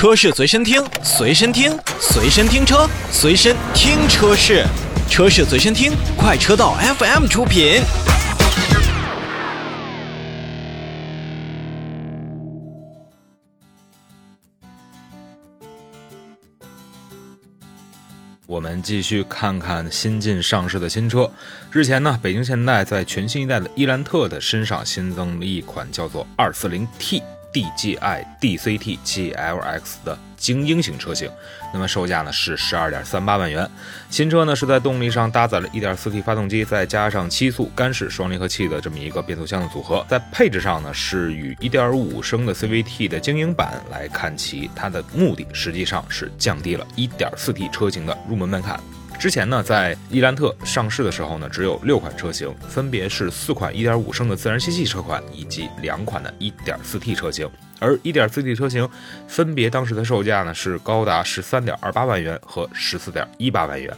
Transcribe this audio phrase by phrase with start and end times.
[0.00, 4.64] 车市随身听，随身听，随身听车，随身听车市，
[5.10, 7.82] 车市随身听，快车道 FM 出品。
[18.46, 21.30] 我们继续看看新近上市的新车。
[21.70, 27.22] 日前呢，北京现代在全新一代的伊兰特的身上新增了一款叫做 240T。
[27.52, 31.30] DGI DCT GLX 的精英型车型，
[31.72, 33.68] 那么售价呢是十二点三八万元。
[34.08, 40.04] 新车呢是在动力上搭载了 1.4T 发动机，再加上七速干式双离合器的这么一个变速箱的组合。
[40.08, 48.80] 在配置上呢是与1.5升的 CVT 的精英版来看齐，它的目的实际上是降低了 1.4T 车型的入门门槛。
[49.20, 57.46] 之前呢，在伊兰特上市的时候呢，只有六款车型，分别是四款1.5升的自然吸气车款，以及两款的 1.4T 车型。
[57.78, 58.88] 而 1.4T 车型
[59.28, 63.94] 分别当时的售价呢是高达13.28万元和14.18万元。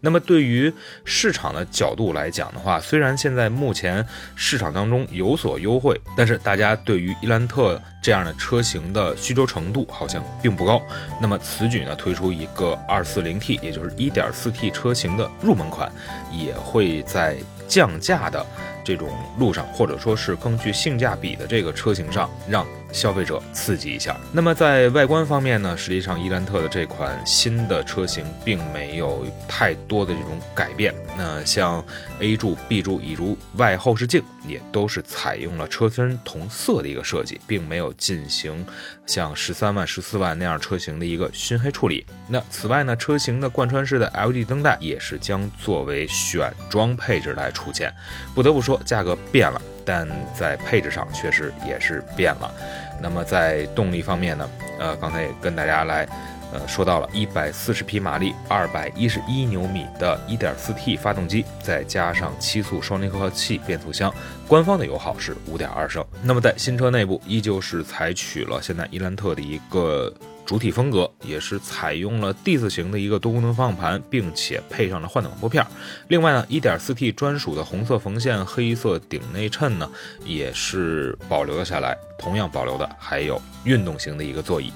[0.00, 0.72] 那么对于
[1.04, 10.80] 市场的角度来讲的话，虽然现在目前市场当中有所优惠，但是大家对于伊兰特这样的车型的需求程度好像并不高。
[11.20, 15.90] 那么此举呢，推出一个 240T，也就是 1.4T 车型的入门款，
[16.30, 17.36] 也会在
[17.66, 18.44] 降价的
[18.84, 19.08] 这种
[19.38, 22.66] 路上，或者说是更具性价比的这个车型上，让。
[22.96, 24.16] 消费者刺激一下。
[24.32, 30.94] 那么在外观方面呢，实际上伊兰特的这款新的车型并没有太多的这种改变。
[31.16, 31.84] 那像
[32.20, 38.64] A 柱、B 柱以及外后视镜也都是采用了车身同色的一个设计，并没有进行
[39.04, 42.06] 像十三万、十四万那样车型的一个熏黑处理。
[42.26, 47.92] 那此外呢，车型的贯穿式的 LED 灯带也是将作为选装配置来出现。
[48.34, 49.60] 不得不说，价格变了。
[49.88, 52.52] 但在配置上确实也是变了。
[53.00, 54.48] 那么在动力方面呢？
[54.78, 56.06] 呃，刚才也跟大家来，
[56.52, 64.12] 呃，说到了一百四十匹马力、二百一十一牛米的 1.4T 发动机，再加上七速双离合器变速箱，
[64.46, 66.04] 官方的油耗是五点二升。
[66.22, 70.12] 那么在新车内部，依旧是采取了现在伊兰特的一个。
[70.46, 75.66] 主体风格也是采用了 D 字形的一个多功能方向盘，并且配上了换挡拨片。
[76.08, 79.90] 另外呢，1.4T 专属的红色缝线黑色顶内衬呢，
[80.24, 81.98] 也是保留了下来。
[82.18, 84.72] 同样保留的还有运动型的一个座椅。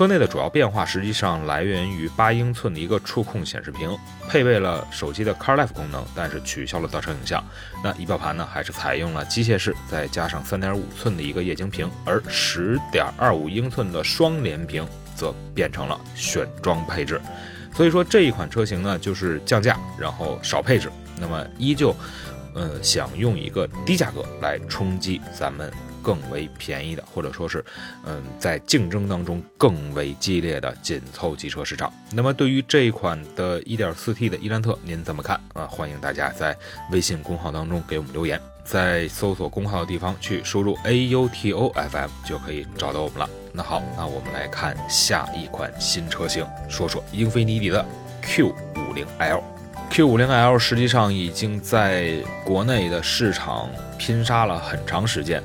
[0.00, 3.94] 车内的主要变化实际上来源于八英寸的一个触控显示屏，
[4.30, 7.44] 配备了手机的 CarLife 功能，但是取消了倒车影像。
[7.84, 17.20] 那仪表盘呢，还是采用了机械式，再加上三点五寸的一个液晶屏，而十点二五英寸的双联屏则变成了选装配置。
[17.74, 21.94] 所以说这一款车型呢，就是降价，然后少配置，那么依旧，
[22.54, 25.70] 呃，想用一个低价格来冲击咱们。
[26.02, 27.64] 更为便宜的，或者说是，
[28.04, 31.92] 嗯，在竞争当中更为激烈的紧凑级车市场。
[32.12, 35.66] 那么，对于这一款的 1.4T 的伊兰特，您怎么看啊？
[35.66, 36.56] 欢迎大家在
[36.90, 43.28] 微信公号当中给我们留言，在搜索公号的地方去输入 AUTOFM 就可以找到我们了。
[43.52, 47.84] 那好，那我们来看下一款新车型，说说英菲尼迪的
[48.22, 49.42] Q50L。
[49.90, 53.68] Q50L 实际上已经在国内的市场
[53.98, 55.42] 拼杀了很长时间。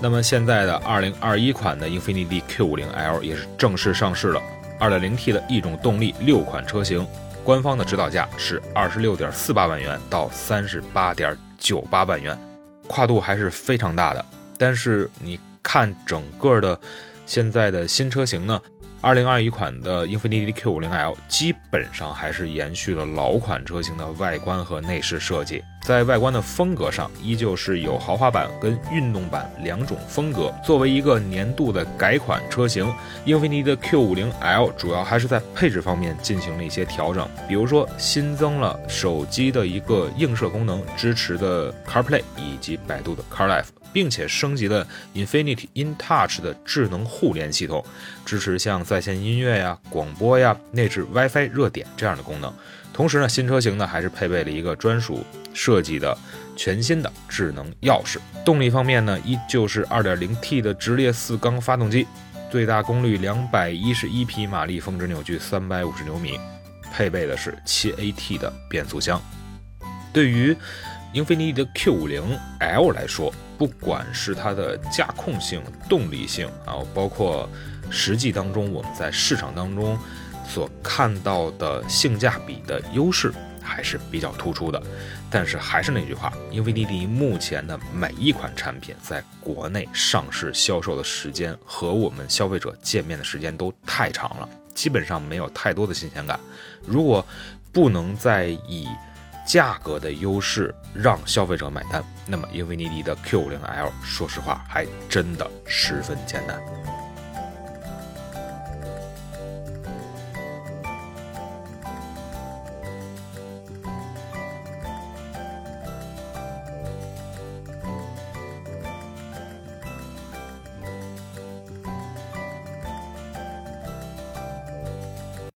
[0.00, 4.40] 那么现在的二零二一款的英菲尼迪 Q50L 也是正式上市了，
[4.78, 7.06] 二点零 T 的一种动力，六款车型，
[7.42, 12.38] 官方的指导价是二十六点四八万元到三十八点九八万元，
[12.86, 14.24] 跨度还是非常大的。
[14.58, 16.78] 但是你看整个的
[17.24, 18.60] 现在的新车型呢？
[19.06, 30.52] 二零二一款的英菲尼迪 Q 五零 L 基本上还是延续了老款车型的外观和内饰设计，在外观的风格上，依旧是有豪华版跟运动版两种风格。
[30.64, 32.92] 作为一个年度的改款车型，
[33.24, 43.66] 英菲尼迪 Q 五零 L 主要还是在配置方面进行了一些调整，比如说新增了手机的一个映射功能，支持的 CarPlay 以及百度的 CarLife。
[43.92, 47.84] 并且升级了 Infinity InTouch 的智能互联系统，
[48.24, 52.52] 支持像在线音乐呀、广播呀、内置 WiFi 热点这样的功能。
[52.92, 55.22] 同时呢，新车型呢还是配备了一个专属
[55.52, 56.16] 设计的
[56.56, 58.18] 全新的智能钥匙。
[58.44, 62.06] 动力方面呢，依旧是 2.0T 的直列四缸发动机，
[62.50, 66.40] 最大功率211匹马力，峰值扭矩350牛米，
[66.90, 69.20] 配备的是 7AT 的变速箱。
[70.10, 70.56] 对于
[71.12, 77.48] 英菲尼迪的 Q50L 来说，不管是它的驾控性、动力性啊，包括
[77.90, 79.98] 实际当中我们在市场当中
[80.46, 83.32] 所看到的性价比的优势，
[83.62, 84.82] 还是比较突出的。
[85.28, 96.38] 但是还是那句话，英菲尼迪目前的每一款产品在国内上市销售的时间和我们消费者见面的时间都太长了，基本上没有太多的新鲜感。
[96.86, 97.26] 如果
[97.72, 98.86] 不能再以
[99.46, 106.60] 价格的优势让消费者买单，那么英菲尼迪的 Q50L，说实话还真的十分艰难。